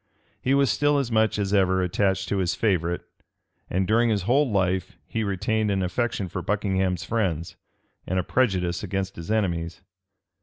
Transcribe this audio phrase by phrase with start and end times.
[0.41, 3.03] He was still as much as ever attached to his favorite;
[3.69, 7.55] and during his whole life he retained an affection for Buckingham's friends,
[8.07, 9.83] and a prejudice against his enemies.